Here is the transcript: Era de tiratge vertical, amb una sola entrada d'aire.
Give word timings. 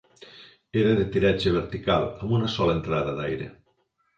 Era 0.83 0.93
de 0.99 1.03
tiratge 1.17 1.53
vertical, 1.57 2.07
amb 2.25 2.35
una 2.39 2.51
sola 2.55 2.77
entrada 2.81 3.17
d'aire. 3.21 3.53